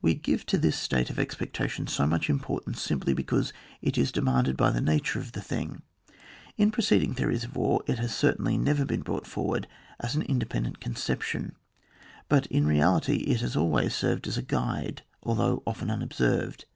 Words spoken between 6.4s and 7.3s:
In preceding